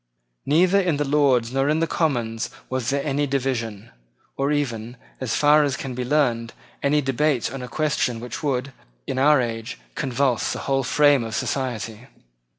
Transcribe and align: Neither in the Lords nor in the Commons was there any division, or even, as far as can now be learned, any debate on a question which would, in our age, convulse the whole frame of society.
Neither 0.47 0.79
in 0.81 0.97
the 0.97 1.05
Lords 1.05 1.53
nor 1.53 1.69
in 1.69 1.79
the 1.79 1.85
Commons 1.85 2.49
was 2.71 2.89
there 2.89 3.05
any 3.05 3.27
division, 3.27 3.91
or 4.35 4.51
even, 4.51 4.97
as 5.19 5.35
far 5.35 5.63
as 5.63 5.77
can 5.77 5.91
now 5.91 5.95
be 5.97 6.03
learned, 6.05 6.53
any 6.81 7.01
debate 7.01 7.53
on 7.53 7.61
a 7.61 7.67
question 7.67 8.19
which 8.19 8.41
would, 8.41 8.73
in 9.05 9.19
our 9.19 9.39
age, 9.39 9.77
convulse 9.93 10.53
the 10.53 10.59
whole 10.65 10.81
frame 10.83 11.23
of 11.23 11.35
society. 11.35 12.07